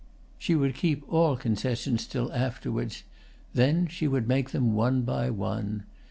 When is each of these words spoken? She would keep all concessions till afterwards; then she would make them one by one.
She 0.39 0.55
would 0.55 0.73
keep 0.73 1.03
all 1.13 1.37
concessions 1.37 2.07
till 2.07 2.33
afterwards; 2.33 3.03
then 3.53 3.85
she 3.85 4.07
would 4.07 4.27
make 4.27 4.49
them 4.49 4.73
one 4.73 5.03
by 5.03 5.29
one. 5.29 5.83